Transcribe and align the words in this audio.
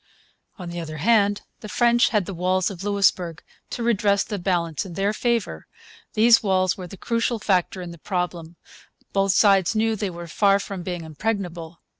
On 0.57 0.69
the 0.71 0.79
other 0.79 0.97
hand, 0.97 1.43
the 1.59 1.69
French 1.69 2.09
had 2.09 2.25
the 2.25 2.33
walls 2.33 2.71
of 2.71 2.83
Louisbourg 2.83 3.43
to 3.69 3.83
redress 3.83 4.23
the 4.23 4.39
balance 4.39 4.83
in 4.83 4.93
their 4.93 5.13
favour. 5.13 5.67
These 6.15 6.41
walls 6.41 6.75
were 6.75 6.87
the 6.87 6.97
crucial 6.97 7.37
factor 7.37 7.83
in 7.83 7.91
the 7.91 7.99
problem. 7.99 8.55
Both 9.13 9.33
sides 9.33 9.75
knew 9.75 9.95
they 9.95 10.09
were 10.09 10.25
far 10.25 10.57
from 10.57 10.81
being 10.81 11.03
impregnable. 11.03 11.81